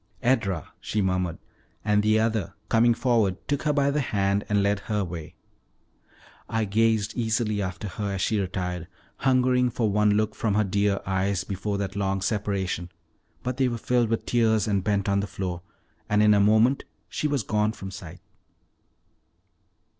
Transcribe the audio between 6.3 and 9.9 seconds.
I gazed eagerly after her as she retired, hungering